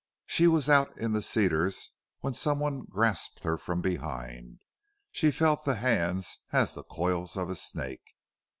She 0.25 0.47
was 0.47 0.67
out 0.67 0.97
in 0.97 1.11
the 1.11 1.21
cedars 1.21 1.91
when 2.21 2.33
someone 2.33 2.85
grasped 2.89 3.43
her 3.43 3.55
from 3.55 3.81
behind. 3.81 4.63
She 5.11 5.29
felt 5.29 5.63
the 5.63 5.75
hands 5.75 6.39
as 6.51 6.73
the 6.73 6.81
coils 6.81 7.37
of 7.37 7.51
a 7.51 7.55
snake. 7.55 8.15